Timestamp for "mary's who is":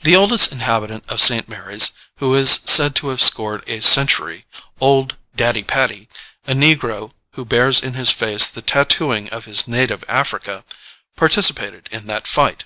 1.46-2.50